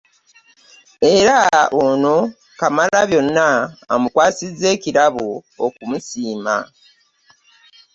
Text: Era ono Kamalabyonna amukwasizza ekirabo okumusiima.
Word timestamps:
Era 1.15 1.37
ono 1.85 2.15
Kamalabyonna 2.59 3.47
amukwasizza 3.93 4.67
ekirabo 4.75 5.27
okumusiima. 5.65 6.55